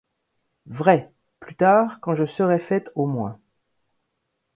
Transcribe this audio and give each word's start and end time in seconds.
Vrai! 0.65 1.11
plus 1.39 1.53
tard, 1.55 1.99
quand 2.01 2.15
je 2.15 2.25
serai 2.25 2.57
faite 2.57 2.89
au 2.95 3.05
moins. 3.05 3.39